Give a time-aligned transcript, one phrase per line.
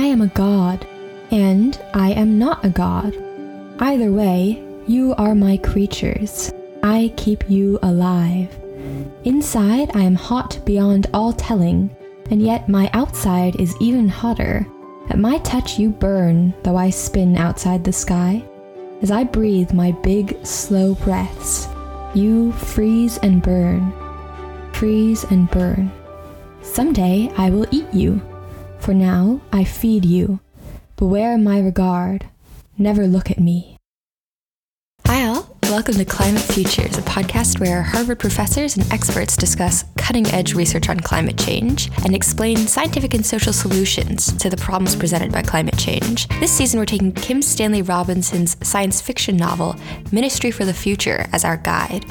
[0.00, 0.86] I am a god,
[1.30, 3.14] and I am not a god.
[3.80, 6.50] Either way, you are my creatures.
[6.82, 8.48] I keep you alive.
[9.24, 11.94] Inside, I am hot beyond all telling,
[12.30, 14.66] and yet my outside is even hotter.
[15.10, 18.42] At my touch, you burn, though I spin outside the sky.
[19.02, 21.68] As I breathe my big, slow breaths,
[22.14, 23.92] you freeze and burn,
[24.72, 25.92] freeze and burn.
[26.62, 28.22] Someday I will eat you.
[28.80, 30.40] For now I feed you.
[30.96, 32.26] Beware my regard.
[32.78, 33.79] Never look at me.
[35.90, 40.88] Welcome to Climate Futures, a podcast where Harvard professors and experts discuss cutting edge research
[40.88, 45.76] on climate change and explain scientific and social solutions to the problems presented by climate
[45.76, 46.28] change.
[46.38, 49.74] This season, we're taking Kim Stanley Robinson's science fiction novel,
[50.12, 52.06] Ministry for the Future, as our guide.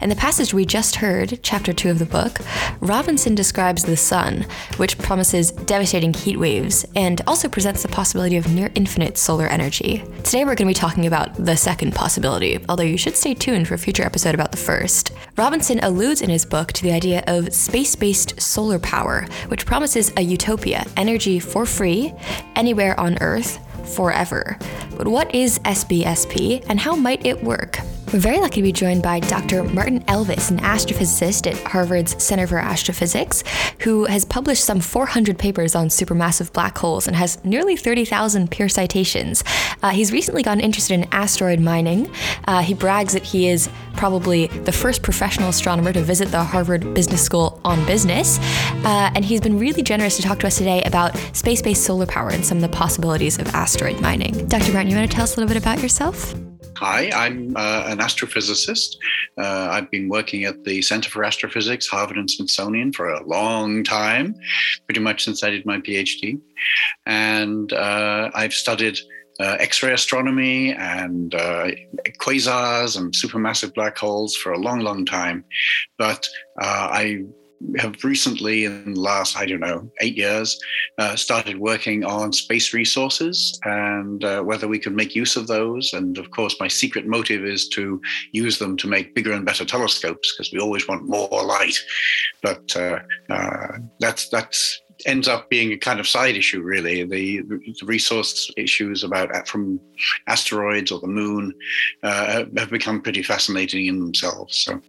[0.00, 2.38] In the passage we just heard, chapter two of the book,
[2.78, 8.52] Robinson describes the sun, which promises devastating heat waves and also presents the possibility of
[8.54, 10.04] near infinite solar energy.
[10.22, 13.66] Today, we're going to be talking about the second possibility, although you should stay tuned
[13.66, 15.10] for a future episode about the first.
[15.38, 20.12] Robinson alludes in his book to the idea of space based solar power, which promises
[20.18, 22.12] a utopia, energy for free,
[22.54, 23.58] anywhere on Earth,
[23.96, 24.58] forever.
[24.98, 27.78] But what is SBSP and how might it work?
[28.14, 29.64] We're very lucky to be joined by Dr.
[29.64, 33.42] Martin Elvis, an astrophysicist at Harvard's Center for Astrophysics,
[33.80, 38.68] who has published some 400 papers on supermassive black holes and has nearly 30,000 peer
[38.68, 39.42] citations.
[39.82, 42.08] Uh, he's recently gotten interested in asteroid mining.
[42.44, 46.94] Uh, he brags that he is probably the first professional astronomer to visit the Harvard
[46.94, 48.38] Business School on business.
[48.84, 52.06] Uh, and he's been really generous to talk to us today about space based solar
[52.06, 54.46] power and some of the possibilities of asteroid mining.
[54.46, 54.72] Dr.
[54.72, 56.32] Martin, you want to tell us a little bit about yourself?
[56.78, 58.96] Hi, I'm uh, an astrophysicist.
[59.38, 63.84] Uh, I've been working at the Center for Astrophysics, Harvard and Smithsonian for a long
[63.84, 64.34] time,
[64.86, 66.40] pretty much since I did my PhD.
[67.06, 68.98] And uh, I've studied
[69.38, 71.70] uh, X ray astronomy and uh,
[72.20, 75.44] quasars and supermassive black holes for a long, long time.
[75.96, 76.26] But
[76.60, 77.22] uh, I
[77.78, 80.58] have recently, in the last, I don't know, eight years,
[80.98, 85.92] uh, started working on space resources and uh, whether we could make use of those.
[85.92, 88.00] And of course, my secret motive is to
[88.32, 91.76] use them to make bigger and better telescopes because we always want more light.
[92.42, 97.04] But uh, uh that's that's ends up being a kind of side issue, really.
[97.04, 99.80] The, the resource issues about uh, from
[100.28, 101.52] asteroids or the moon
[102.02, 104.56] uh, have become pretty fascinating in themselves.
[104.56, 104.80] So.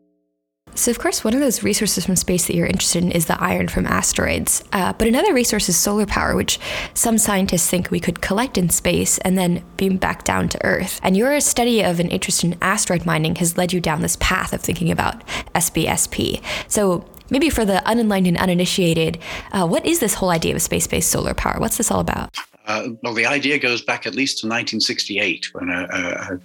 [0.76, 3.42] So, of course, one of those resources from space that you're interested in is the
[3.42, 4.62] iron from asteroids.
[4.74, 6.60] Uh, but another resource is solar power, which
[6.94, 11.00] some scientists think we could collect in space and then beam back down to Earth.
[11.02, 14.52] And your study of an interest in asteroid mining has led you down this path
[14.52, 15.26] of thinking about
[15.56, 16.44] SBSP.
[16.68, 19.18] So, maybe for the unenlightened and uninitiated,
[19.54, 21.58] uh, what is this whole idea of space based solar power?
[21.58, 22.36] What's this all about?
[22.66, 26.38] Uh, well, the idea goes back at least to 1968 when uh, uh,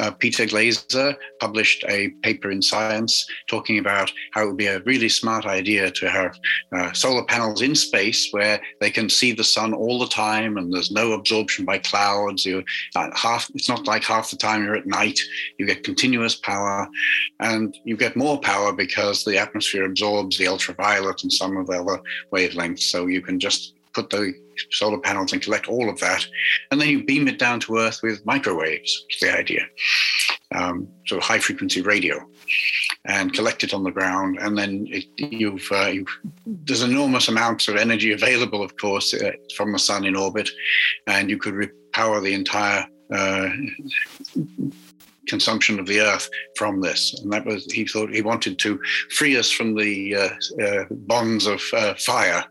[0.00, 4.80] uh, Peter Glaser published a paper in Science talking about how it would be a
[4.80, 6.38] really smart idea to have
[6.72, 10.72] uh, solar panels in space where they can see the sun all the time and
[10.72, 12.44] there's no absorption by clouds.
[12.44, 12.64] You
[13.14, 15.20] half it's not like half the time you're at night.
[15.58, 16.88] You get continuous power,
[17.40, 21.80] and you get more power because the atmosphere absorbs the ultraviolet and some of the
[21.80, 22.00] other
[22.32, 22.80] wavelengths.
[22.80, 24.32] So you can just put the
[24.70, 26.26] solar panels and collect all of that.
[26.70, 29.62] And then you beam it down to Earth with microwaves, which is the idea.
[30.52, 32.28] Um, of high frequency radio
[33.04, 34.38] and collect it on the ground.
[34.40, 36.08] And then it, you've, uh, you've,
[36.44, 40.50] there's enormous amounts of energy available, of course, uh, from the sun in orbit.
[41.06, 43.48] And you could repower the entire uh,
[45.30, 47.18] consumption of the earth from this.
[47.20, 48.78] And that was, he thought he wanted to
[49.10, 52.44] free us from the uh, uh, bonds of uh, fire.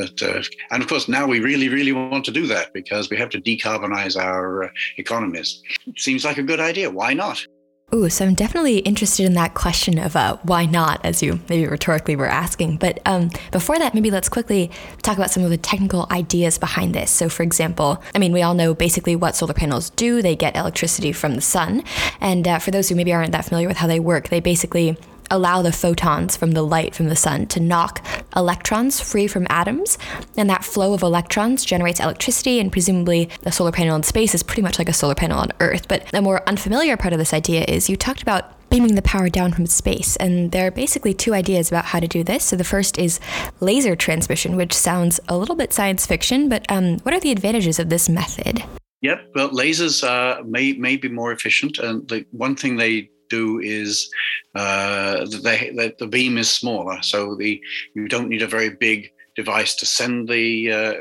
[0.00, 3.30] Uh, and of course, now we really, really want to do that because we have
[3.30, 4.68] to decarbonize our uh,
[4.98, 5.62] economies.
[5.86, 6.90] It seems like a good idea.
[6.90, 7.46] Why not?
[7.94, 11.66] Ooh, so I'm definitely interested in that question of uh, why not, as you maybe
[11.66, 12.76] rhetorically were asking.
[12.76, 16.94] But um, before that, maybe let's quickly talk about some of the technical ideas behind
[16.94, 17.10] this.
[17.10, 20.20] So, for example, I mean, we all know basically what solar panels do.
[20.20, 21.82] They get electricity from the sun.
[22.20, 24.98] And uh, for those who maybe aren't that familiar with how they work, they basically
[25.30, 28.04] allow the photons from the light from the sun to knock
[28.36, 29.98] electrons free from atoms.
[30.36, 34.42] And that flow of electrons generates electricity, and presumably the solar panel in space is
[34.42, 35.88] pretty much like a solar panel on Earth.
[35.88, 39.28] But the more unfamiliar part of this idea is you talked about beaming the power
[39.28, 40.16] down from space.
[40.16, 42.44] And there are basically two ideas about how to do this.
[42.44, 43.18] So the first is
[43.60, 47.78] laser transmission, which sounds a little bit science fiction, but um, what are the advantages
[47.78, 48.62] of this method?
[49.00, 53.58] Yep, well, lasers uh, may may be more efficient, and the one thing they do
[53.60, 54.10] is
[54.54, 57.60] uh, the, the beam is smaller, so the
[57.94, 60.94] you don't need a very big device to send the uh,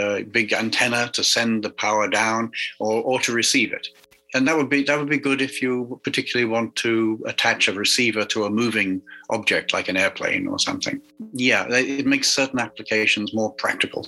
[0.00, 3.88] uh, big antenna to send the power down or, or to receive it
[4.34, 7.72] and that would be that would be good if you particularly want to attach a
[7.72, 9.00] receiver to a moving
[9.30, 11.00] object like an airplane or something.
[11.32, 14.06] Yeah, it makes certain applications more practical.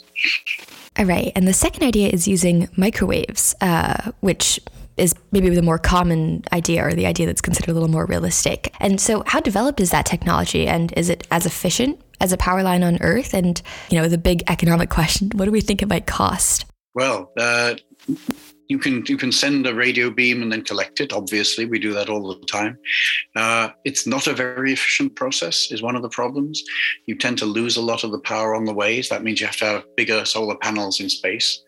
[0.99, 4.61] All right, and the second idea is using microwaves, uh, which
[5.01, 8.75] is maybe the more common idea or the idea that's considered a little more realistic.
[8.81, 12.63] And so, how developed is that technology, and is it as efficient as a power
[12.63, 13.35] line on Earth?
[13.35, 13.61] And
[13.91, 16.67] you know, the big economic question: what do we think it might cost?
[16.95, 17.75] Well, uh,
[18.71, 21.13] you can you can send a radio beam and then collect it.
[21.13, 22.79] Obviously, we do that all the time.
[23.35, 25.73] Uh, it's not a very efficient process.
[25.73, 26.63] Is one of the problems.
[27.07, 29.09] You tend to lose a lot of the power on the ways.
[29.09, 31.61] That means you have to have bigger solar panels in space.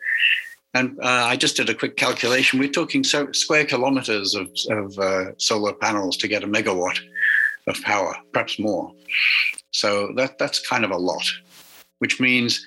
[0.74, 2.58] And uh, I just did a quick calculation.
[2.58, 6.98] We're talking so square kilometers of, of uh, solar panels to get a megawatt
[7.66, 8.92] of power, perhaps more.
[9.70, 11.24] So that that's kind of a lot,
[11.98, 12.66] which means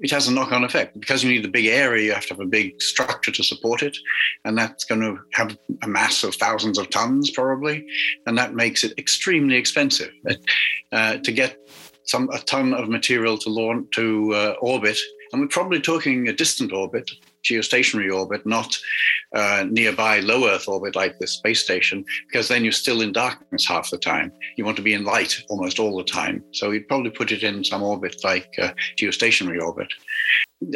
[0.00, 2.40] it has a knock-on effect because you need a big area you have to have
[2.40, 3.96] a big structure to support it
[4.44, 7.84] and that's going to have a mass of thousands of tons probably
[8.26, 10.12] and that makes it extremely expensive
[10.92, 11.56] uh, to get
[12.04, 14.98] some a ton of material to launch to uh, orbit
[15.32, 17.10] and we're probably talking a distant orbit
[17.44, 18.76] geostationary orbit, not
[19.34, 23.66] uh, nearby low Earth orbit like the space station, because then you're still in darkness
[23.66, 24.32] half the time.
[24.56, 26.44] You want to be in light almost all the time.
[26.52, 29.88] So you'd probably put it in some orbit like uh, geostationary orbit.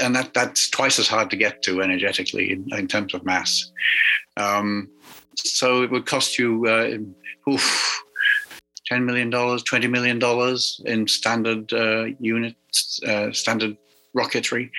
[0.01, 3.71] And that, that's twice as hard to get to energetically in, in terms of mass.
[4.37, 4.89] Um,
[5.37, 8.03] so it would cost you uh, oof,
[8.91, 10.21] $10 million, $20 million
[10.85, 13.77] in standard uh, units, uh, standard
[14.17, 14.71] rocketry.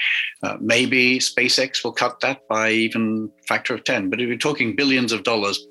[0.42, 4.10] Uh, maybe SpaceX will cut that by even factor of 10.
[4.10, 5.66] But if you're talking billions of dollars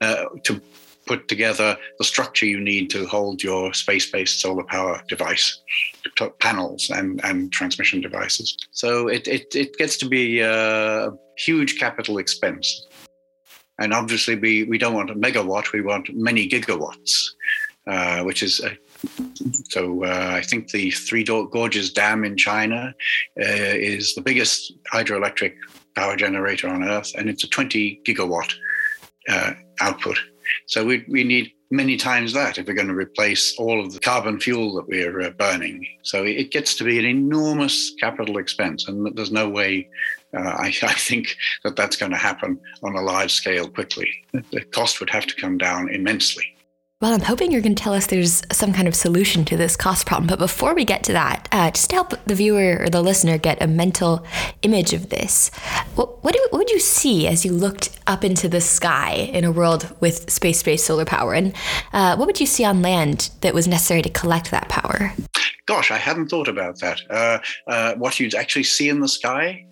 [0.00, 0.60] uh, to
[1.06, 5.60] put together the structure you need to hold your space-based solar power device,
[6.38, 8.56] panels and, and transmission devices.
[8.70, 12.86] So it, it, it gets to be a huge capital expense.
[13.80, 17.30] And obviously, we, we don't want a megawatt, we want many gigawatts,
[17.86, 18.76] uh, which is a
[19.68, 22.94] so uh, I think the Three Gorges Dam in China
[23.38, 25.54] uh, is the biggest hydroelectric
[25.94, 28.52] power generator on Earth, and it's a 20 gigawatt
[29.28, 30.18] uh, output.
[30.66, 34.00] So we, we need many times that if we're going to replace all of the
[34.00, 35.86] carbon fuel that we're uh, burning.
[36.02, 39.88] So it gets to be an enormous capital expense, and there's no way
[40.36, 44.08] uh, I, I, think that that's going to happen on a large scale quickly.
[44.32, 46.44] The cost would have to come down immensely.
[47.00, 49.74] Well, I'm hoping you're going to tell us there's some kind of solution to this
[49.74, 50.26] cost problem.
[50.26, 53.38] But before we get to that, uh, just to help the viewer or the listener
[53.38, 54.22] get a mental
[54.60, 55.50] image of this,
[55.94, 59.44] what, what, do, what would you see as you looked up into the sky in
[59.44, 61.32] a world with space based solar power?
[61.32, 61.54] And
[61.94, 65.14] uh, what would you see on land that was necessary to collect that power?
[65.64, 67.00] Gosh, I hadn't thought about that.
[67.08, 69.64] Uh, uh what you'd actually see in the sky,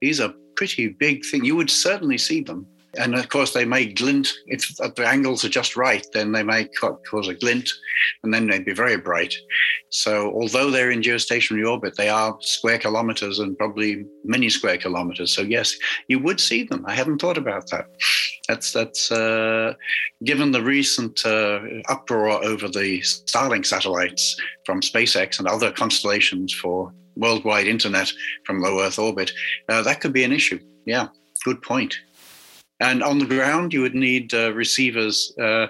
[0.00, 1.46] these are pretty big things.
[1.46, 2.66] You would certainly see them.
[2.96, 6.06] And of course, they may glint if the angles are just right.
[6.12, 7.70] Then they may cause a glint,
[8.22, 9.34] and then they'd be very bright.
[9.90, 15.34] So, although they're in geostationary orbit, they are square kilometers and probably many square kilometers.
[15.34, 15.74] So, yes,
[16.08, 16.84] you would see them.
[16.86, 17.86] I hadn't thought about that.
[18.48, 19.74] That's that's uh,
[20.24, 24.36] given the recent uh, uproar over the Starlink satellites
[24.66, 28.12] from SpaceX and other constellations for worldwide internet
[28.44, 29.32] from low Earth orbit.
[29.68, 30.58] Uh, that could be an issue.
[30.84, 31.08] Yeah,
[31.44, 31.96] good point.
[32.80, 35.32] And on the ground, you would need uh, receivers.
[35.40, 35.68] Uh,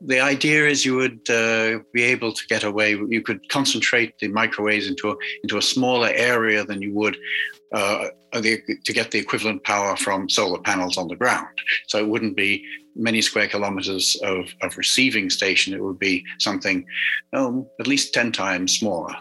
[0.00, 2.90] the idea is you would uh, be able to get away.
[2.90, 7.16] You could concentrate the microwaves into a, into a smaller area than you would
[7.72, 11.48] uh, the, to get the equivalent power from solar panels on the ground.
[11.86, 15.72] So it wouldn't be many square kilometers of, of receiving station.
[15.74, 16.84] It would be something
[17.32, 19.14] um, at least 10 times smaller.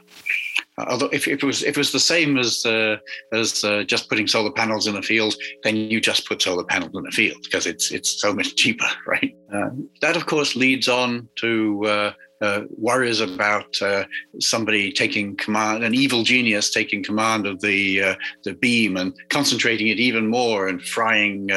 [0.88, 2.98] Although if, if, it was if it was the same as uh,
[3.34, 6.92] as uh, just putting solar panels in a field, then you just put solar panels
[6.96, 9.36] in a field because it's it's so much cheaper, right?
[9.54, 9.70] Uh,
[10.02, 14.04] that of course leads on to uh, uh, worries about uh,
[14.40, 20.00] somebody taking command, an evil genius taking command of the the beam and concentrating it
[20.00, 21.50] even more and frying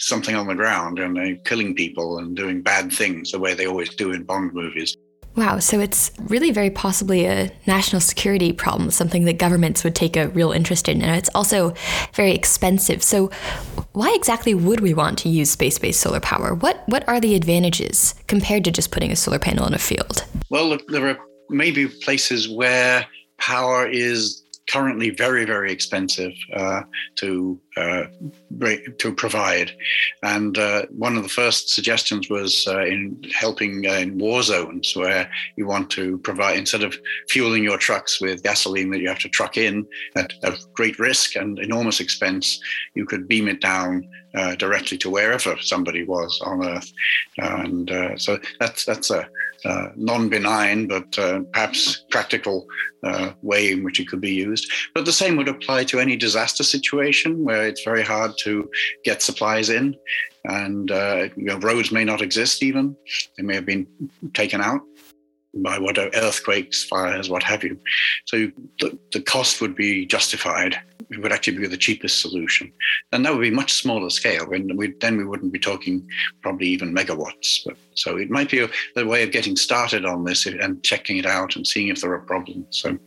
[0.00, 3.92] something on the ground and killing people and doing bad things the way they always
[3.96, 4.96] do in Bond movies.
[5.38, 10.16] Wow, so it's really very possibly a national security problem, something that governments would take
[10.16, 11.00] a real interest in.
[11.00, 11.74] And it's also
[12.12, 13.04] very expensive.
[13.04, 13.30] So,
[13.92, 16.54] why exactly would we want to use space based solar power?
[16.54, 20.24] What, what are the advantages compared to just putting a solar panel in a field?
[20.50, 21.18] Well, look, there are
[21.48, 23.06] maybe places where
[23.38, 26.82] power is currently very, very expensive uh,
[27.18, 28.06] to uh,
[28.98, 29.72] to provide.
[30.22, 34.94] And uh, one of the first suggestions was uh, in helping uh, in war zones
[34.96, 36.96] where you want to provide instead of
[37.28, 41.36] fueling your trucks with gasoline that you have to truck in at, at great risk
[41.36, 42.60] and enormous expense,
[42.94, 46.92] you could beam it down uh, directly to wherever somebody was on Earth,
[47.38, 49.26] and uh, so that's that's a
[49.64, 52.66] uh, non-benign but uh, perhaps practical
[53.02, 54.70] uh, way in which it could be used.
[54.94, 58.68] But the same would apply to any disaster situation where it's very hard to
[59.04, 59.96] get supplies in,
[60.44, 62.96] and uh, you know, roads may not exist even;
[63.36, 63.86] they may have been
[64.34, 64.82] taken out
[65.54, 67.78] by whatever earthquakes, fires, what have you.
[68.26, 70.76] So the, the cost would be justified.
[71.10, 72.70] It would actually be the cheapest solution,
[73.12, 74.46] and that would be much smaller scale.
[74.46, 76.06] When we, then we wouldn't be talking
[76.42, 77.64] probably even megawatts.
[77.64, 81.16] But so it might be a, a way of getting started on this and checking
[81.16, 82.66] it out and seeing if there are problems.
[82.70, 82.98] So.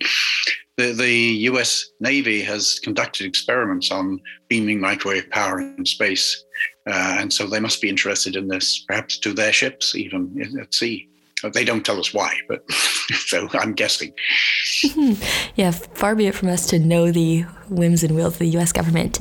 [0.81, 1.15] The, the
[1.51, 6.43] US Navy has conducted experiments on beaming microwave power in space.
[6.87, 10.73] Uh, and so they must be interested in this, perhaps to their ships, even at
[10.73, 11.07] sea.
[11.53, 14.13] They don't tell us why, but so I'm guessing.
[15.55, 18.71] yeah, far be it from us to know the whims and wills of the U.S.
[18.71, 19.19] government.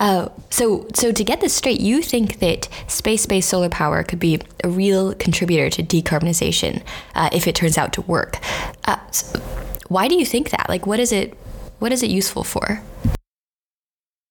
[0.00, 4.40] Uh, so, so to get this straight, you think that space-based solar power could be
[4.62, 6.82] a real contributor to decarbonization
[7.14, 8.38] uh, if it turns out to work.
[8.84, 9.40] Uh, so
[9.88, 10.68] why do you think that?
[10.68, 11.34] Like, what is it?
[11.78, 12.82] What is it useful for?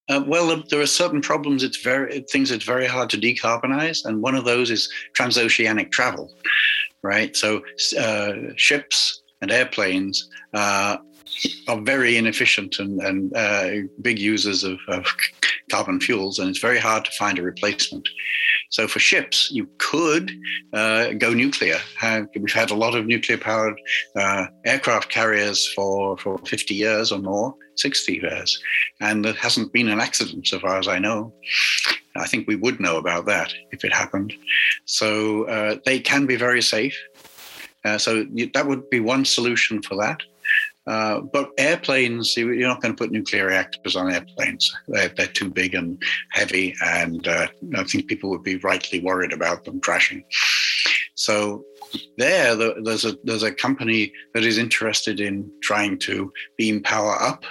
[0.08, 1.64] Uh, well, there are certain problems.
[1.64, 6.32] It's very things that's very hard to decarbonize, and one of those is transoceanic travel
[7.06, 7.36] right?
[7.36, 7.62] So
[8.00, 10.98] uh, ships and airplanes uh,
[11.68, 15.06] are very inefficient and, and uh, big users of, of,
[15.72, 18.08] carbon fuels, and it's very hard to find a replacement.
[18.70, 20.32] So for ships, you could
[20.74, 21.78] uh, go nuclear.
[22.36, 23.80] we've had a lot of nuclear-powered
[24.16, 28.62] uh, aircraft carriers for, for 50 years or more, 60 years,
[29.02, 31.34] and there hasn't been an accident so far as I know.
[32.16, 34.34] I think we would know about that if it happened.
[34.86, 36.98] So uh, they can be very safe.
[37.84, 40.22] Uh, so that would be one solution for that.
[40.88, 44.74] Uh, but airplanes, you're not going to put nuclear reactors on airplanes.
[44.88, 46.02] They're, they're too big and
[46.32, 50.24] heavy, and uh, I think people would be rightly worried about them crashing.
[51.16, 51.64] So
[52.18, 57.46] there, there's a there's a company that is interested in trying to beam power up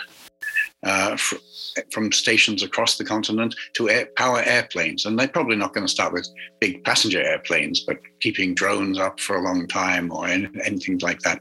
[0.85, 1.17] uh,
[1.91, 5.07] from stations across the continent to air, power airplanes.
[5.07, 6.29] And they're probably not going to start with
[6.61, 11.41] big passenger airplanes, but keeping drones up for a long time or anything like that.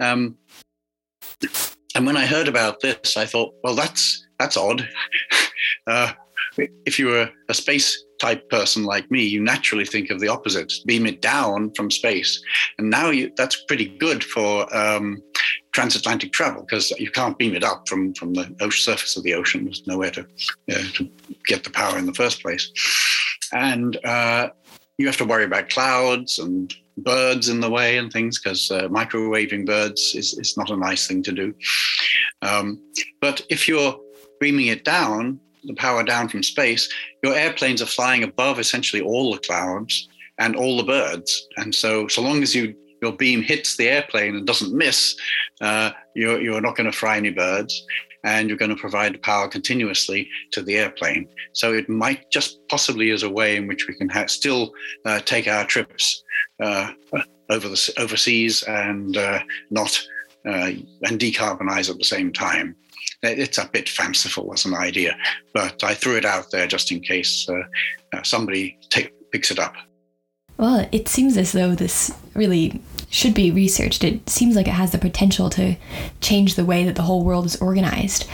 [0.00, 0.36] Um,
[1.94, 4.88] and when I heard about this, I thought, well, that's that's odd.
[5.86, 6.12] uh,
[6.56, 10.72] if you were a space type person like me, you naturally think of the opposite:
[10.86, 12.42] beam it down from space.
[12.78, 15.22] And now you, that's pretty good for um,
[15.72, 19.64] transatlantic travel because you can't beam it up from from the surface of the ocean.
[19.64, 20.22] There's nowhere to
[20.70, 21.10] uh, to
[21.46, 22.70] get the power in the first place,
[23.52, 24.48] and uh,
[24.98, 28.88] you have to worry about clouds and birds in the way and things because uh,
[28.88, 31.54] microwaving birds is, is not a nice thing to do.
[32.42, 32.80] Um,
[33.20, 33.98] but if you're
[34.40, 36.88] beaming it down, the power down from space,
[37.22, 40.08] your airplanes are flying above essentially all the clouds
[40.38, 41.46] and all the birds.
[41.56, 45.16] And so, so long as you your beam hits the airplane and doesn't miss,
[45.60, 47.84] uh, you're, you're not going to fry any birds
[48.24, 51.28] and you're going to provide power continuously to the airplane.
[51.52, 54.72] So it might just possibly is a way in which we can ha- still
[55.04, 56.21] uh, take our trips
[56.60, 60.00] over the overseas and uh, not
[60.46, 60.72] uh,
[61.02, 62.74] and decarbonize at the same time.
[63.22, 65.16] It's a bit fanciful as an idea,
[65.54, 69.74] but I threw it out there just in case uh, somebody take, picks it up.
[70.58, 72.80] Well, it seems as though this really
[73.12, 74.02] should be researched.
[74.02, 75.76] It seems like it has the potential to
[76.22, 78.26] change the way that the whole world is organized.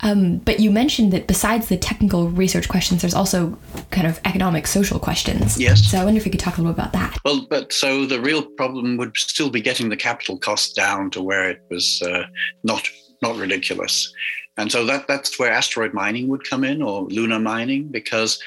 [0.00, 3.56] Um, but you mentioned that besides the technical research questions, there's also
[3.92, 5.58] kind of economic, social questions.
[5.58, 5.88] Yes.
[5.88, 7.16] So I wonder if you could talk a little about that.
[7.24, 11.22] Well, but so the real problem would still be getting the capital cost down to
[11.22, 12.24] where it was uh,
[12.64, 12.88] not
[13.22, 14.12] not ridiculous.
[14.56, 18.42] And so that that's where asteroid mining would come in or lunar mining because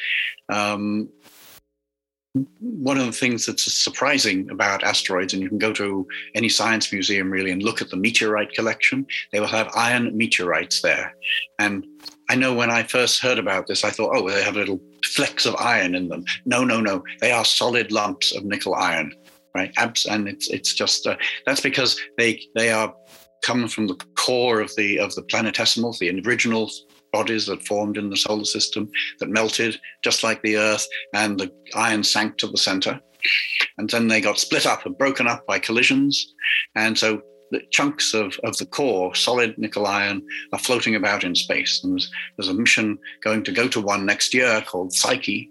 [0.50, 1.10] um,
[2.60, 6.92] one of the things that's surprising about asteroids, and you can go to any science
[6.92, 11.16] museum really and look at the meteorite collection, they will have iron meteorites there.
[11.60, 11.86] And
[12.30, 15.46] I know when I first heard about this, I thought, oh, they have little flecks
[15.46, 16.26] of iron in them.
[16.46, 17.04] No, no, no.
[17.22, 19.14] They are solid lumps of nickel iron,
[19.56, 19.74] right?
[20.10, 21.16] And it's it's just uh,
[21.46, 22.94] that's because they they are
[23.44, 26.70] come from the core of the of the planetesimals, the original
[27.12, 31.52] bodies that formed in the solar system that melted just like the Earth, and the
[31.76, 33.00] iron sank to the center.
[33.78, 36.34] And then they got split up and broken up by collisions.
[36.76, 37.22] And so
[37.52, 40.22] the chunks of, of the core, solid nickel iron,
[40.52, 41.82] are floating about in space.
[41.84, 42.02] And
[42.38, 45.50] there's, a mission going to go to one next year called Psyche,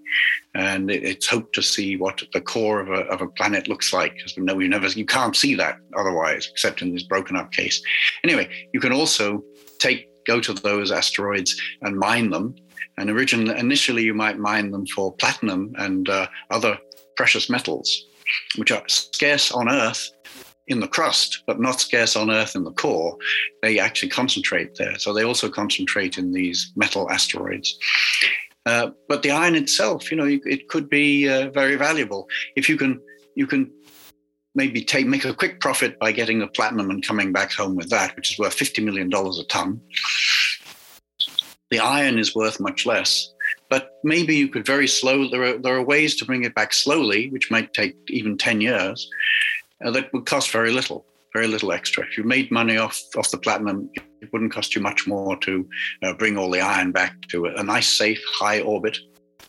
[0.55, 3.93] and it, it's hoped to see what the core of a, of a planet looks
[3.93, 4.15] like.
[4.15, 7.83] Because know you never, you can't see that otherwise, except in this broken up case.
[8.25, 9.43] Anyway, you can also
[9.79, 12.55] take go to those asteroids and mine them.
[12.99, 16.79] And originally, initially, you might mine them for platinum and uh, other
[17.17, 18.07] precious metals,
[18.57, 20.11] which are scarce on Earth
[20.69, 23.17] in the crust, but not scarce on Earth in the core.
[23.63, 24.99] They actually concentrate there.
[24.99, 27.79] So they also concentrate in these metal asteroids.
[28.65, 32.77] Uh, but the iron itself, you know, it could be uh, very valuable if you
[32.77, 33.01] can
[33.37, 33.71] you can
[34.57, 37.91] maybe take make a quick profit by getting the platinum and coming back home with
[37.91, 39.81] that, which is worth fifty million dollars a ton.
[41.71, 43.33] The iron is worth much less,
[43.69, 45.29] but maybe you could very slow.
[45.29, 48.61] There are there are ways to bring it back slowly, which might take even ten
[48.61, 49.09] years.
[49.85, 52.05] Uh, that would cost very little, very little extra.
[52.05, 53.91] If you made money off off the platinum,
[54.23, 55.69] it wouldn't cost you much more to
[56.03, 58.99] uh, bring all the iron back to a, a nice, safe, high orbit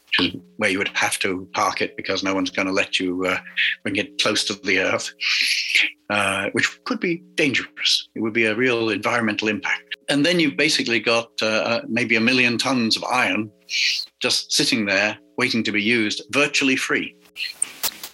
[0.08, 3.00] which is where you would have to park it because no one's going to let
[3.00, 3.38] you uh,
[3.84, 5.14] bring it close to the earth,
[6.10, 8.10] uh, which could be dangerous.
[8.16, 9.98] It would be a real environmental impact.
[10.10, 13.52] And then you've basically got uh, uh, maybe a million tons of iron
[14.20, 17.16] just sitting there waiting to be used, virtually free.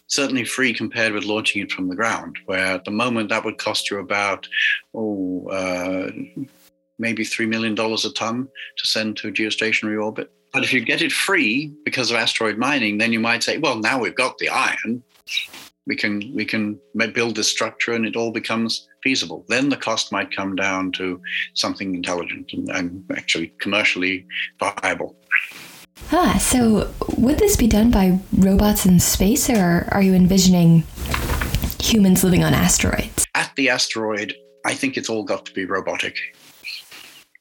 [0.07, 3.57] Certainly free compared with launching it from the ground, where at the moment that would
[3.57, 4.47] cost you about,
[4.93, 6.11] oh, uh,
[6.99, 8.47] maybe $3 million a ton
[8.77, 10.31] to send to geostationary orbit.
[10.53, 13.79] But if you get it free because of asteroid mining, then you might say, well,
[13.79, 15.03] now we've got the iron,
[15.85, 16.79] we can we can
[17.13, 19.45] build this structure and it all becomes feasible.
[19.49, 21.19] Then the cost might come down to
[21.55, 24.25] something intelligent and, and actually commercially
[24.59, 25.15] viable.
[26.11, 30.83] Ah, so would this be done by robots in space, or are you envisioning
[31.81, 33.25] humans living on asteroids?
[33.35, 36.15] At the asteroid, I think it's all got to be robotic.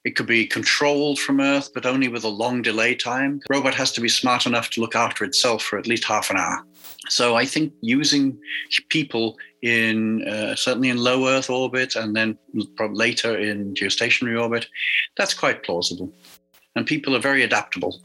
[0.04, 3.40] It could be controlled from Earth, but only with a long delay time.
[3.46, 6.28] The robot has to be smart enough to look after itself for at least half
[6.28, 6.64] an hour.
[7.08, 8.38] So I think using
[8.88, 12.36] people in uh, certainly in low Earth orbit and then
[12.78, 14.66] later in geostationary orbit,
[15.16, 16.12] that's quite plausible.
[16.74, 18.00] And people are very adaptable.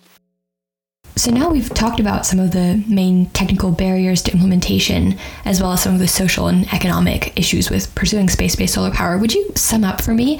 [1.16, 5.72] So now we've talked about some of the main technical barriers to implementation, as well
[5.72, 9.18] as some of the social and economic issues with pursuing space-based solar power.
[9.18, 10.40] Would you sum up for me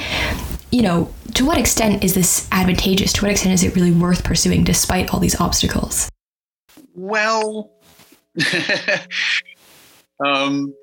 [0.72, 3.14] you know, to what extent is this advantageous?
[3.14, 6.10] To what extent is it really worth pursuing despite all these obstacles?
[6.94, 7.72] Well,
[10.26, 10.74] um,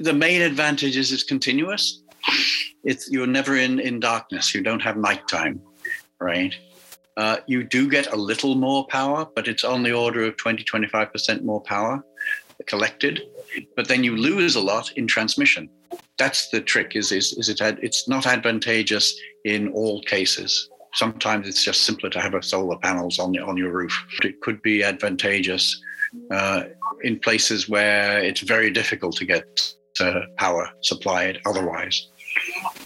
[0.00, 2.02] the main advantage is it's continuous.
[2.84, 4.54] It's you're never in in darkness.
[4.54, 5.60] You don't have nighttime,
[6.20, 6.54] right?
[7.16, 10.62] Uh, you do get a little more power, but it's on the order of 20,
[10.62, 12.04] 25% more power
[12.66, 13.22] collected.
[13.74, 15.68] But then you lose a lot in transmission
[16.18, 20.68] that's the trick is is, is it it's not advantageous in all cases.
[20.94, 23.94] Sometimes it's just simpler to have a solar panels on the, on your roof.
[24.24, 25.80] It could be advantageous
[26.30, 26.64] uh,
[27.02, 29.44] in places where it's very difficult to get
[30.00, 32.08] uh, power supplied otherwise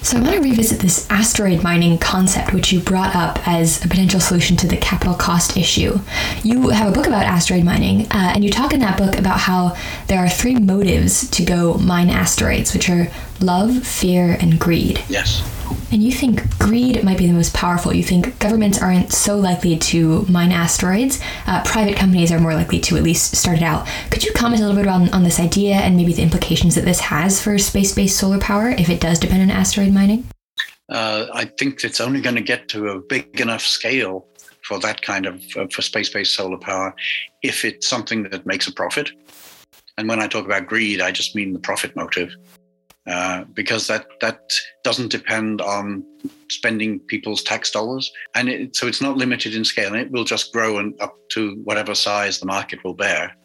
[0.03, 3.89] so I want to revisit this asteroid mining concept, which you brought up as a
[3.89, 6.01] potential solution to the capital cost issue.
[6.43, 9.39] You have a book about asteroid mining, uh, and you talk in that book about
[9.39, 9.77] how
[10.09, 13.09] there are three motives to go mine asteroids, which are
[13.43, 15.03] love, fear, and greed.
[15.09, 15.43] Yes.
[15.91, 17.93] And you think greed might be the most powerful.
[17.93, 21.21] You think governments aren't so likely to mine asteroids.
[21.47, 23.87] Uh, private companies are more likely to at least start it out.
[24.11, 26.85] Could you comment a little bit on, on this idea and maybe the implications that
[26.85, 30.27] this has for space based solar power if it does depend on asteroid mining?
[30.89, 34.27] Uh, I think it's only going to get to a big enough scale
[34.63, 36.95] for that kind of uh, for space based solar power
[37.43, 39.11] if it's something that makes a profit.
[39.99, 42.35] And when I talk about greed, I just mean the profit motive.
[43.09, 44.41] Uh, because that that
[44.85, 46.05] doesn't depend on
[46.49, 50.23] spending people's tax dollars, and it, so it's not limited in scale, and it will
[50.23, 53.37] just grow and up to whatever size the market will bear,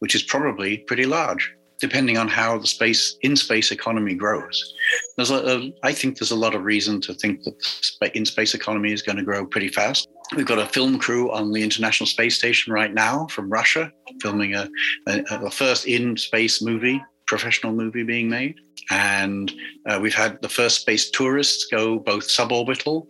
[0.00, 4.74] which is probably pretty large, depending on how the space in space economy grows.
[5.16, 7.54] There's a, a, I think there's a lot of reason to think that
[8.00, 10.08] the in space economy is going to grow pretty fast.
[10.34, 14.56] We've got a film crew on the International Space Station right now from Russia, filming
[14.56, 14.68] a,
[15.06, 18.56] a, a first in space movie professional movie being made.
[18.90, 19.52] And
[19.86, 23.06] uh, we've had the first space tourists go both suborbital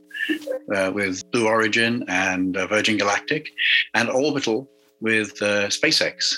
[0.74, 3.50] uh, with Blue Origin and uh, Virgin Galactic,
[3.94, 4.68] and orbital
[5.00, 6.34] with uh, SpaceX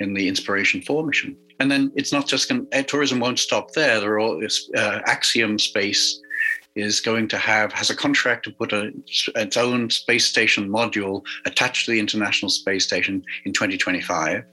[0.00, 1.36] in the Inspiration 4 mission.
[1.60, 4.00] And then it's not just going tourism won't stop there.
[4.00, 4.42] There are all
[4.76, 6.20] uh, Axiom Space
[6.74, 8.90] is going to have has a contract to put a,
[9.36, 14.44] its own space station module attached to the International Space Station in 2025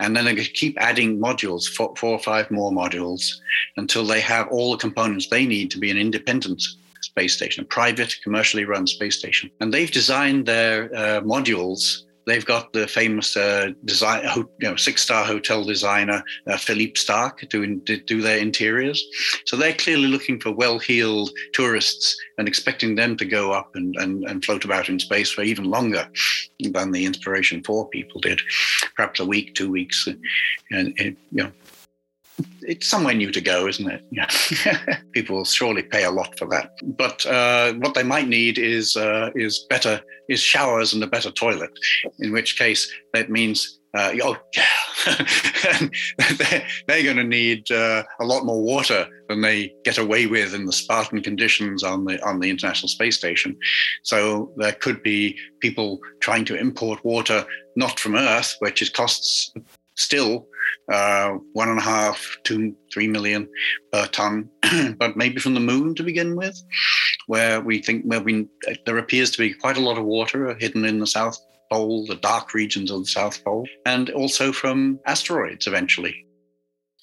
[0.00, 3.32] And then they keep adding modules, four, four or five more modules,
[3.76, 6.62] until they have all the components they need to be an independent
[7.00, 9.50] space station, a private, commercially run space station.
[9.60, 15.24] And they've designed their uh, modules They've got the famous uh, design, you know, six-star
[15.24, 19.02] hotel designer uh, Philippe Starck doing do their interiors.
[19.46, 24.24] So they're clearly looking for well-heeled tourists and expecting them to go up and, and,
[24.24, 26.08] and float about in space for even longer
[26.60, 28.40] than the Inspiration Four people did,
[28.94, 30.06] perhaps a week, two weeks,
[30.70, 31.52] and it, you know
[32.62, 34.04] it's somewhere new to go, isn't it?
[34.10, 34.28] Yeah.
[35.12, 36.72] People will surely pay a lot for that.
[36.82, 41.30] But uh, what they might need is uh, is better is showers and a better
[41.30, 41.70] toilet.
[42.20, 44.36] In which case, that means uh, oh
[46.38, 50.54] they're, they're, going to need uh, a lot more water than they get away with
[50.54, 53.56] in the Spartan conditions on the on the International Space Station.
[54.02, 57.44] So there could be people trying to import water
[57.76, 59.52] not from Earth, which it costs
[59.94, 60.46] still
[60.90, 63.48] uh, one and a half, two, three million
[63.92, 64.48] per ton,
[64.98, 66.60] but maybe from the moon to begin with,
[67.26, 68.48] where we think where we
[68.86, 71.38] there appears to be quite a lot of water hidden in the south
[71.70, 76.26] pole, the dark regions of the south pole, and also from asteroids eventually.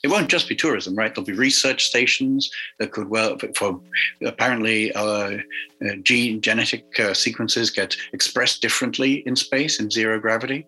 [0.01, 1.13] It won't just be tourism, right?
[1.13, 3.81] There'll be research stations that could well, for
[4.23, 10.65] apparently uh, uh, gene genetic uh, sequences get expressed differently in space in zero gravity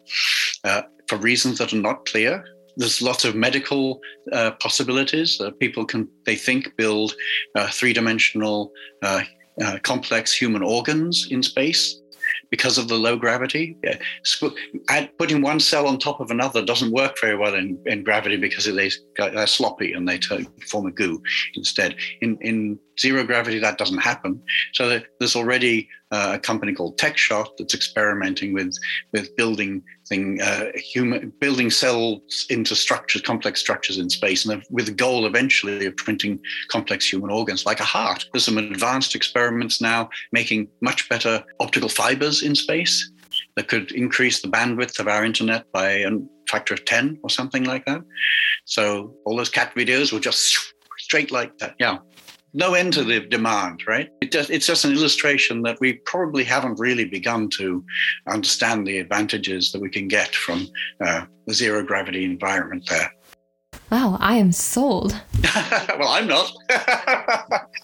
[0.66, 2.44] uh, for reasons that are not clear
[2.78, 4.00] there's lots of medical
[4.32, 5.40] uh, possibilities.
[5.40, 7.14] Uh, people can, they think, build
[7.56, 8.72] uh, three dimensional
[9.04, 9.22] uh,
[9.62, 12.02] uh, complex human organs in space
[12.50, 13.78] because of the low gravity.
[15.18, 18.66] putting one cell on top of another doesn't work very well in, in gravity because
[18.66, 20.20] they, they're sloppy and they
[20.68, 21.22] form a goo
[21.56, 21.96] instead.
[22.22, 24.42] In, in zero gravity, that doesn't happen.
[24.74, 28.78] So there's already uh, a company called TechShot that's experimenting with
[29.14, 29.82] with building
[30.12, 35.86] uh, human building cells into structures, complex structures in space, and with the goal eventually
[35.86, 38.26] of printing complex human organs like a heart.
[38.32, 43.12] There's some advanced experiments now making much better optical fibers in space
[43.56, 46.12] that could increase the bandwidth of our internet by a
[46.50, 48.02] factor of 10 or something like that.
[48.66, 51.76] So all those cat videos will just straight like that.
[51.80, 52.00] Yeah
[52.54, 54.10] no end to the demand, right?
[54.22, 57.84] It just, it's just an illustration that we probably haven't really begun to
[58.28, 60.68] understand the advantages that we can get from
[61.00, 63.12] uh, the zero gravity environment there.
[63.92, 65.20] Wow, I am sold.
[66.00, 66.54] well, I'm not.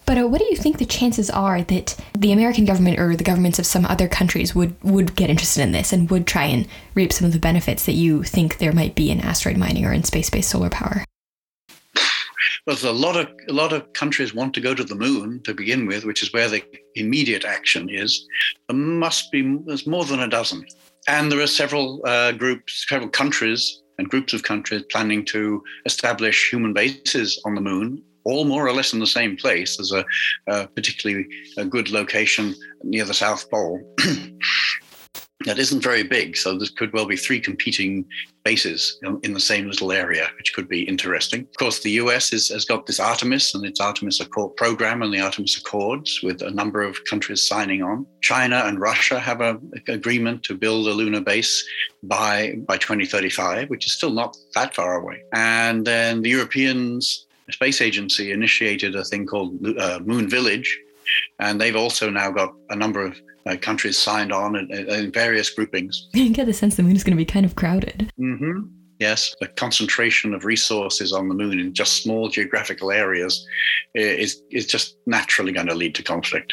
[0.06, 3.24] but uh, what do you think the chances are that the American government or the
[3.24, 6.66] governments of some other countries would, would get interested in this and would try and
[6.94, 9.92] reap some of the benefits that you think there might be in asteroid mining or
[9.92, 11.04] in space based solar power?
[12.68, 15.54] Well, a lot of a lot of countries want to go to the moon to
[15.54, 16.62] begin with, which is where the
[16.96, 18.26] immediate action is.
[18.68, 20.66] There must be there's more than a dozen,
[21.06, 26.50] and there are several uh, groups, several countries and groups of countries planning to establish
[26.50, 29.78] human bases on the moon, all more or less in the same place.
[29.78, 30.04] There's a,
[30.46, 31.26] a particularly
[31.56, 32.54] a good location
[32.84, 33.80] near the South Pole.
[35.48, 36.36] that isn't very big.
[36.36, 38.04] So there could well be three competing
[38.44, 41.40] bases in the same little area, which could be interesting.
[41.40, 45.12] Of course, the US is, has got this Artemis and its Artemis Accord program and
[45.12, 48.06] the Artemis Accords with a number of countries signing on.
[48.20, 51.66] China and Russia have an agreement to build a lunar base
[52.02, 55.22] by, by 2035, which is still not that far away.
[55.32, 60.78] And then the Europeans Space Agency initiated a thing called uh, Moon Village,
[61.38, 65.50] and they've also now got a number of uh, countries signed on in, in, various
[65.50, 66.08] groupings.
[66.14, 68.12] You get the sense the moon is going to be kind of crowded.
[68.20, 68.68] Mm-hmm.
[68.98, 73.46] Yes, the concentration of resources on the moon in just small geographical areas
[73.94, 76.52] is, is just naturally going to lead to conflict.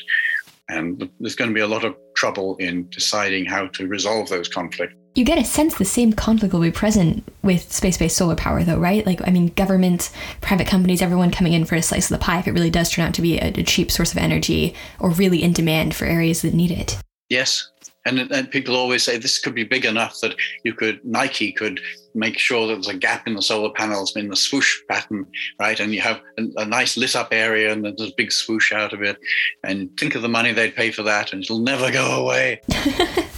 [0.70, 4.48] And there's going to be a lot of trouble in deciding how to resolve those
[4.48, 4.96] conflicts.
[5.16, 8.66] You get a sense the same conflict will be present with space based solar power,
[8.66, 9.06] though, right?
[9.06, 12.40] Like, I mean, government, private companies, everyone coming in for a slice of the pie
[12.40, 15.10] if it really does turn out to be a, a cheap source of energy or
[15.10, 16.98] really in demand for areas that need it.
[17.30, 17.72] Yes.
[18.06, 21.80] And, and people always say this could be big enough that you could, Nike could
[22.14, 25.26] make sure that there's a gap in the solar panels in the swoosh pattern,
[25.62, 25.80] right?
[25.80, 28.92] And you have a, a nice lit up area and there's a big swoosh out
[28.92, 29.18] of it.
[29.64, 32.62] And think of the money they'd pay for that and it'll never go away.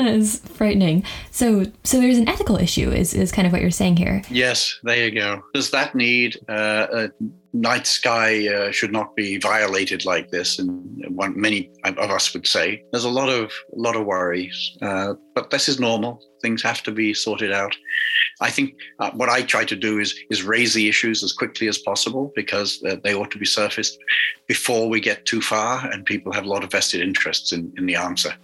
[0.00, 1.04] that is frightening.
[1.30, 4.22] So, so there's an ethical issue, is is kind of what you're saying here.
[4.30, 5.42] Yes, there you go.
[5.52, 7.08] Does that need uh,
[7.52, 10.58] night sky uh, should not be violated like this?
[10.58, 14.76] And one, many of us would say there's a lot of a lot of worries,
[14.80, 16.22] uh, but this is normal.
[16.40, 17.76] Things have to be sorted out.
[18.40, 21.68] I think uh, what I try to do is is raise the issues as quickly
[21.68, 23.98] as possible because they ought to be surfaced
[24.48, 27.84] before we get too far and people have a lot of vested interests in, in
[27.84, 28.34] the answer.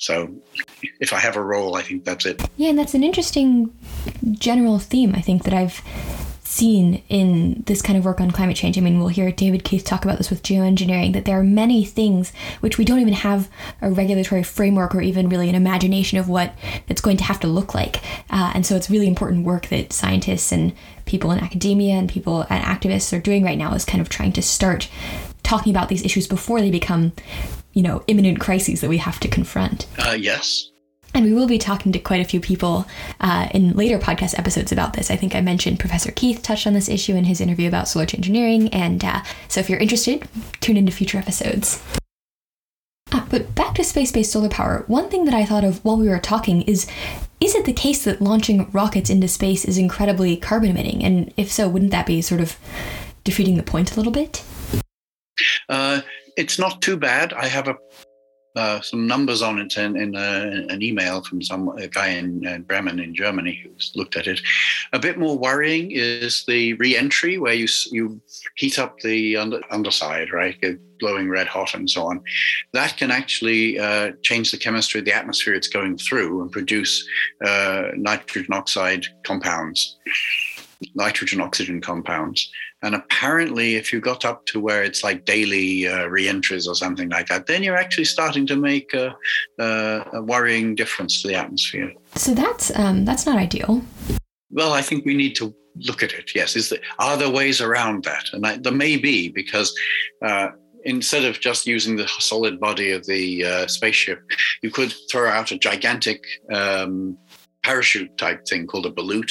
[0.00, 0.34] So
[0.98, 2.42] if I have a role, I think that's it.
[2.56, 3.76] Yeah, and that's an interesting
[4.32, 5.82] general theme, I think, that I've
[6.42, 8.78] seen in this kind of work on climate change.
[8.78, 11.84] I mean, we'll hear David Keith talk about this with geoengineering, that there are many
[11.84, 13.50] things which we don't even have
[13.82, 16.54] a regulatory framework or even really an imagination of what
[16.88, 18.02] it's going to have to look like.
[18.30, 20.72] Uh, and so it's really important work that scientists and
[21.04, 24.32] people in academia and people and activists are doing right now is kind of trying
[24.32, 24.88] to start
[25.42, 27.12] talking about these issues before they become,
[27.72, 29.86] you know, imminent crises that we have to confront.
[29.98, 30.70] Uh, yes.
[31.12, 32.86] And we will be talking to quite a few people
[33.20, 35.10] uh, in later podcast episodes about this.
[35.10, 38.06] I think I mentioned Professor Keith touched on this issue in his interview about solar
[38.14, 38.68] engineering.
[38.68, 40.28] And uh, so if you're interested,
[40.60, 41.82] tune into future episodes.
[43.12, 45.96] Uh, but back to space based solar power, one thing that I thought of while
[45.96, 46.86] we were talking is
[47.40, 51.02] is it the case that launching rockets into space is incredibly carbon emitting?
[51.02, 52.56] And if so, wouldn't that be sort of
[53.24, 54.44] defeating the point a little bit?
[55.68, 56.02] Uh,
[56.40, 57.32] it's not too bad.
[57.32, 57.76] I have a
[58.56, 62.44] uh, some numbers on it in, in uh, an email from some a guy in
[62.44, 64.40] uh, Bremen in Germany who's looked at it.
[64.92, 68.20] A bit more worrying is the re-entry where you you
[68.56, 70.58] heat up the under, underside, right,
[70.98, 72.20] blowing red hot and so on.
[72.72, 77.06] That can actually uh, change the chemistry of the atmosphere it's going through and produce
[77.46, 79.96] uh, nitrogen oxide compounds,
[80.96, 82.50] nitrogen oxygen compounds.
[82.82, 87.10] And apparently, if you got up to where it's like daily uh, reentries or something
[87.10, 89.14] like that, then you're actually starting to make a,
[89.58, 91.92] a, a worrying difference to the atmosphere.
[92.14, 93.82] So that's um, that's not ideal.
[94.50, 96.34] Well, I think we need to look at it.
[96.34, 98.24] Yes, is there, are there ways around that?
[98.32, 99.74] And I, there may be because.
[100.24, 100.48] Uh,
[100.84, 104.18] instead of just using the solid body of the uh, spaceship,
[104.62, 107.18] you could throw out a gigantic um,
[107.62, 109.30] parachute type thing called a ballute,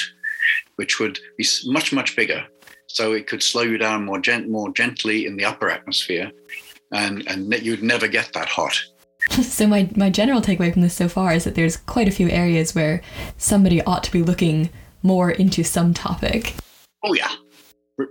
[0.76, 2.46] which would be much, much bigger
[2.90, 6.32] so it could slow you down more, gent- more gently in the upper atmosphere,
[6.92, 8.78] and and you'd never get that hot.
[9.44, 12.30] So my my general takeaway from this so far is that there's quite a few
[12.30, 13.02] areas where
[13.38, 14.70] somebody ought to be looking
[15.04, 16.56] more into some topic.
[17.04, 17.32] Oh yeah,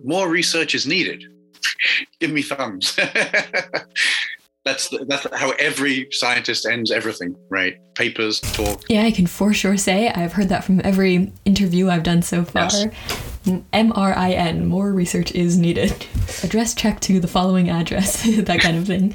[0.04, 1.24] more research is needed.
[2.20, 2.94] Give me thumbs.
[4.64, 7.78] that's the, that's how every scientist ends everything, right?
[7.94, 8.84] Papers, talk.
[8.88, 12.44] Yeah, I can for sure say I've heard that from every interview I've done so
[12.44, 12.68] far.
[12.70, 13.27] Yes.
[13.72, 16.06] MRIN, more research is needed.
[16.42, 19.14] Address check to the following address, that kind of thing.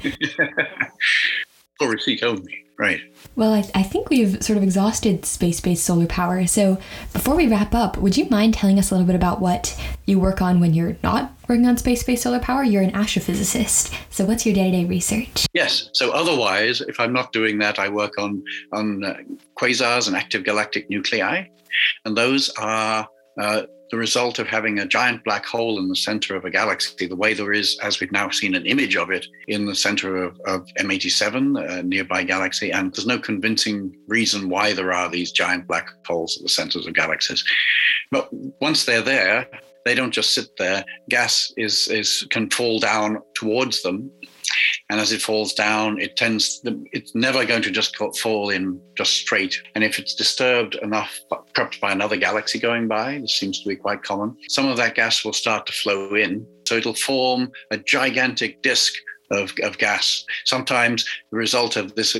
[1.78, 3.00] For receipt only, right.
[3.36, 6.46] Well, I, I think we've sort of exhausted space based solar power.
[6.46, 6.78] So
[7.12, 10.20] before we wrap up, would you mind telling us a little bit about what you
[10.20, 12.62] work on when you're not working on space based solar power?
[12.62, 13.96] You're an astrophysicist.
[14.10, 15.46] So what's your day to day research?
[15.52, 15.90] Yes.
[15.94, 18.42] So otherwise, if I'm not doing that, I work on,
[18.72, 19.16] on uh,
[19.58, 21.46] quasars and active galactic nuclei.
[22.04, 23.08] And those are
[23.40, 27.06] uh, the result of having a giant black hole in the center of a galaxy,
[27.06, 30.22] the way there is, as we've now seen an image of it in the center
[30.22, 32.72] of, of M87, a uh, nearby galaxy.
[32.72, 36.86] And there's no convincing reason why there are these giant black holes at the centers
[36.86, 37.44] of galaxies.
[38.10, 38.28] But
[38.60, 39.48] once they're there,
[39.84, 40.84] they don't just sit there.
[41.08, 44.10] Gas is, is can fall down towards them
[44.90, 46.60] and as it falls down, it tends,
[46.92, 49.60] it's never going to just fall in just straight.
[49.74, 51.18] And if it's disturbed enough,
[51.54, 54.94] perhaps by another galaxy going by, this seems to be quite common, some of that
[54.94, 56.46] gas will start to flow in.
[56.66, 58.92] So it'll form a gigantic disk
[59.30, 60.24] of, of gas.
[60.44, 62.16] Sometimes the result of this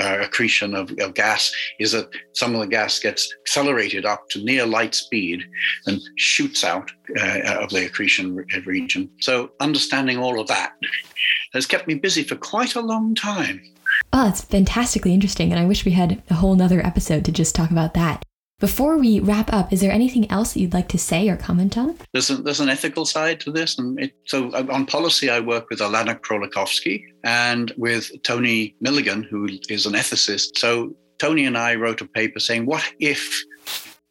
[0.00, 4.44] uh, accretion of, of, gas is that some of the gas gets accelerated up to
[4.44, 5.42] near light speed
[5.86, 9.10] and shoots out uh, of the accretion region.
[9.20, 10.72] So, understanding all of that
[11.52, 13.62] has kept me busy for quite a long time.
[14.12, 17.54] Oh, it's fantastically interesting, and I wish we had a whole nother episode to just
[17.54, 18.22] talk about that.
[18.58, 21.76] Before we wrap up, is there anything else that you'd like to say or comment
[21.76, 21.98] on?
[22.12, 23.78] There's, a, there's an ethical side to this.
[23.78, 29.24] And it, so uh, on policy, I work with Alanna Krolikowski and with Tony Milligan,
[29.24, 30.56] who is an ethicist.
[30.56, 33.44] So Tony and I wrote a paper saying, what if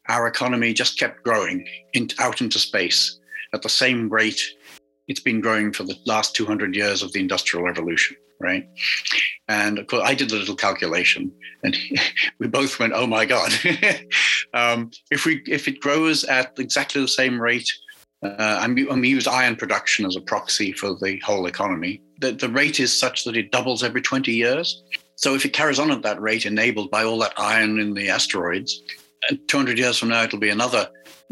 [0.08, 3.18] our economy just kept growing in, out into space
[3.52, 4.40] at the same rate
[5.08, 8.68] it's been growing for the last 200 years of the Industrial Revolution, right?
[9.48, 11.76] And of course, I did a little calculation, and
[12.38, 13.52] we both went, "Oh my God!
[14.54, 17.70] um, if we if it grows at exactly the same rate,
[18.22, 22.32] uh, and, we, we use iron production as a proxy for the whole economy, the,
[22.32, 24.82] the rate is such that it doubles every 20 years.
[25.16, 28.08] So if it carries on at that rate, enabled by all that iron in the
[28.08, 28.82] asteroids,
[29.48, 30.88] 200 years from now it'll be another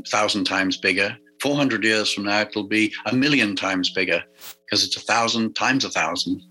[0.08, 1.16] thousand times bigger.
[1.40, 4.22] 400 years from now it'll be a million times bigger
[4.64, 6.42] because it's a thousand times a thousand.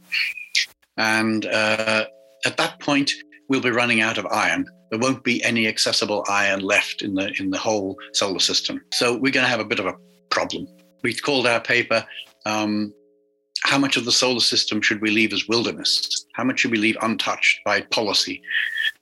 [0.98, 2.06] And uh,
[2.46, 3.12] at that point,
[3.50, 4.66] we'll be running out of iron.
[4.92, 8.82] There won't be any accessible iron left in the in the whole solar system.
[8.94, 9.96] So we're going to have a bit of a
[10.30, 10.68] problem.
[11.04, 12.06] We called our paper
[12.46, 12.94] um,
[13.64, 16.26] how much of the solar system should we leave as wilderness?
[16.34, 18.42] How much should we leave untouched by policy?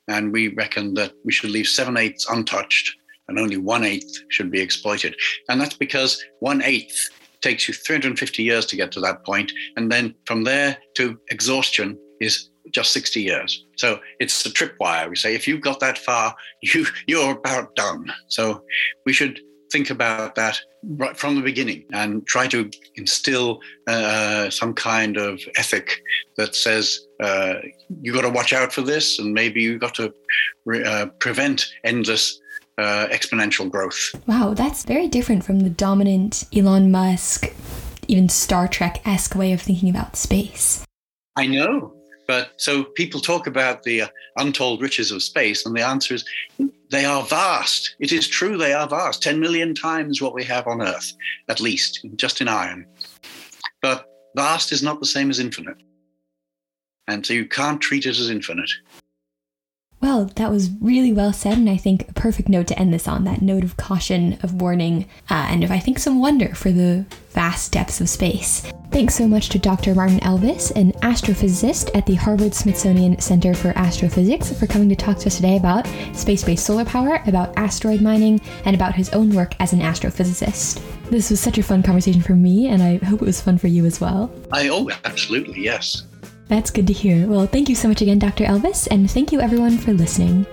[0.08, 2.96] And we reckon that we should leave seven eighths untouched
[3.28, 5.16] and only one eighth should be exploited.
[5.50, 7.10] And that's because one eighth
[7.42, 11.98] takes you 350 years to get to that point, and then from there to exhaustion
[12.20, 13.66] is just 60 years.
[13.78, 15.10] So it's a tripwire.
[15.10, 18.12] We say if you've got that far, you you're about done.
[18.28, 18.64] So
[19.06, 19.40] we should
[19.72, 25.40] think about that right from the beginning and try to instill uh, some kind of
[25.58, 26.02] ethic
[26.38, 27.54] that says uh,
[28.02, 30.14] you got to watch out for this and maybe you've got to
[30.66, 32.41] re- uh, prevent endless
[32.82, 34.16] uh, exponential growth.
[34.28, 37.54] Wow, that's very different from the dominant Elon Musk,
[38.08, 40.84] even Star Trek esque way of thinking about space.
[41.36, 41.94] I know.
[42.28, 46.26] But so people talk about the uh, untold riches of space, and the answer is
[46.90, 47.96] they are vast.
[48.00, 51.14] It is true, they are vast, 10 million times what we have on Earth,
[51.50, 52.86] at least, just in iron.
[53.82, 55.78] But vast is not the same as infinite.
[57.08, 58.72] And so you can't treat it as infinite.
[60.02, 63.08] Well, that was really well said, and I think a perfect note to end this
[63.08, 66.72] on that note of caution, of warning, uh, and of I think some wonder for
[66.72, 68.62] the vast depths of space.
[68.92, 69.94] Thanks so much to Dr.
[69.94, 75.20] Martin Elvis, an astrophysicist at the Harvard Smithsonian Center for Astrophysics, for coming to talk
[75.20, 79.34] to us today about space based solar power, about asteroid mining, and about his own
[79.36, 80.82] work as an astrophysicist.
[81.12, 83.68] This was such a fun conversation for me, and I hope it was fun for
[83.68, 84.34] you as well.
[84.52, 86.04] I, oh, absolutely, yes.
[86.52, 87.28] That's good to hear.
[87.28, 88.44] Well, thank you so much again, Dr.
[88.44, 90.46] Elvis, and thank you everyone for listening.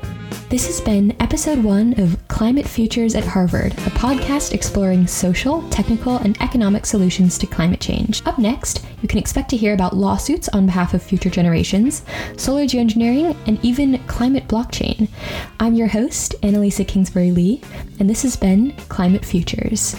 [0.49, 6.19] This has been episode one of Climate Futures at Harvard, a podcast exploring social, technical,
[6.19, 8.25] and economic solutions to climate change.
[8.27, 12.05] Up next, you can expect to hear about lawsuits on behalf of future generations,
[12.37, 15.09] solar geoengineering, and even climate blockchain.
[15.59, 17.61] I'm your host, Annalisa Kingsbury Lee,
[17.99, 19.97] and this has been Climate Futures.